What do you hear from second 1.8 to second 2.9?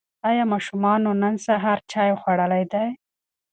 چای خوړلی دی؟